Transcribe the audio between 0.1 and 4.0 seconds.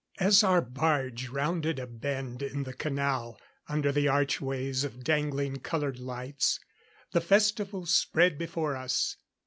As our barge rounded a bend in the canal, under